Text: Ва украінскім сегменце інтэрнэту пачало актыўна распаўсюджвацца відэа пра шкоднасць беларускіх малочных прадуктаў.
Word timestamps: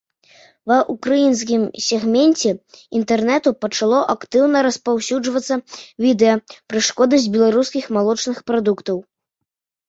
Ва 0.69 0.75
украінскім 0.93 1.65
сегменце 1.87 2.51
інтэрнэту 2.99 3.49
пачало 3.65 3.99
актыўна 4.15 4.63
распаўсюджвацца 4.69 5.55
відэа 6.07 6.41
пра 6.73 6.79
шкоднасць 6.87 7.29
беларускіх 7.37 7.85
малочных 8.01 8.37
прадуктаў. 8.51 8.97